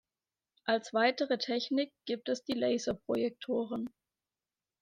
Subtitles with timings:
[0.65, 3.87] Als weitere Technik gibt es die Laser-Projektoren.